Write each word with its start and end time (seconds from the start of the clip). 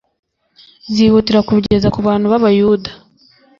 zihutira 0.93 1.45
kubigeza 1.47 1.87
ku 1.93 1.99
bakunt 2.05 2.25
b'Abayuda. 2.31 2.91